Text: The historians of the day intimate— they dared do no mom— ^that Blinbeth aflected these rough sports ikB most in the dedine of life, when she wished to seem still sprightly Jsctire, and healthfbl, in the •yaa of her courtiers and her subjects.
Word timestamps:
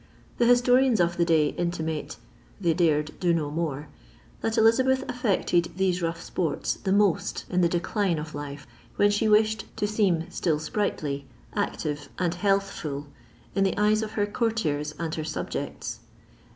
The 0.39 0.47
historians 0.47 0.99
of 0.99 1.17
the 1.17 1.25
day 1.25 1.49
intimate— 1.49 2.17
they 2.59 2.73
dared 2.73 3.19
do 3.19 3.35
no 3.35 3.51
mom— 3.51 3.85
^that 4.43 4.55
Blinbeth 4.57 5.07
aflected 5.07 5.71
these 5.77 6.01
rough 6.01 6.19
sports 6.23 6.79
ikB 6.83 6.95
most 6.95 7.45
in 7.51 7.61
the 7.61 7.69
dedine 7.69 8.19
of 8.19 8.33
life, 8.33 8.65
when 8.95 9.11
she 9.11 9.29
wished 9.29 9.65
to 9.77 9.85
seem 9.85 10.25
still 10.31 10.57
sprightly 10.57 11.27
Jsctire, 11.55 12.07
and 12.17 12.33
healthfbl, 12.33 13.05
in 13.53 13.63
the 13.63 13.73
•yaa 13.73 14.01
of 14.01 14.13
her 14.13 14.25
courtiers 14.25 14.95
and 14.97 15.13
her 15.13 15.23
subjects. 15.23 15.99